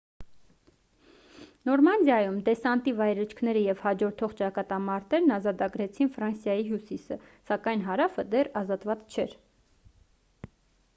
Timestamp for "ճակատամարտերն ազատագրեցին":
4.41-6.13